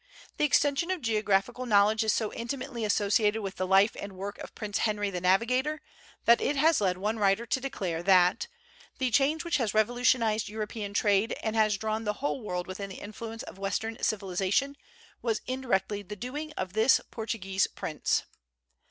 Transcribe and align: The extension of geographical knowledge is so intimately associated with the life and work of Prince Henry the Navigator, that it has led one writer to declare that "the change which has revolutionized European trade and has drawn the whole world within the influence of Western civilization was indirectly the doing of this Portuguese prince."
The 0.37 0.45
extension 0.45 0.89
of 0.89 1.03
geographical 1.03 1.67
knowledge 1.67 2.03
is 2.03 2.11
so 2.11 2.33
intimately 2.33 2.83
associated 2.83 3.43
with 3.43 3.57
the 3.57 3.67
life 3.67 3.95
and 3.95 4.13
work 4.13 4.39
of 4.39 4.55
Prince 4.55 4.79
Henry 4.79 5.11
the 5.11 5.21
Navigator, 5.21 5.79
that 6.25 6.41
it 6.41 6.55
has 6.55 6.81
led 6.81 6.97
one 6.97 7.19
writer 7.19 7.45
to 7.45 7.61
declare 7.61 8.01
that 8.01 8.47
"the 8.97 9.11
change 9.11 9.45
which 9.45 9.57
has 9.57 9.75
revolutionized 9.75 10.49
European 10.49 10.95
trade 10.95 11.37
and 11.43 11.55
has 11.55 11.77
drawn 11.77 12.03
the 12.03 12.13
whole 12.17 12.41
world 12.41 12.65
within 12.65 12.89
the 12.89 12.95
influence 12.95 13.43
of 13.43 13.59
Western 13.59 14.01
civilization 14.01 14.75
was 15.21 15.41
indirectly 15.45 16.01
the 16.01 16.15
doing 16.15 16.51
of 16.53 16.73
this 16.73 16.99
Portuguese 17.11 17.67
prince." 17.67 18.23